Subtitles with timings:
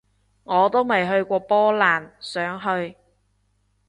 [0.45, 2.97] 我都未去過波蘭，想去